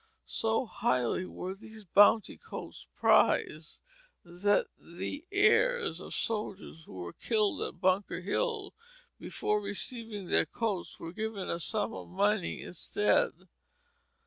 [0.25, 3.77] So highly were these "Bounty Coats" prized,
[4.25, 8.73] that the heirs of soldiers who were killed at Bunker Hill
[9.19, 13.47] before receiving their coats were given a sum of money instead.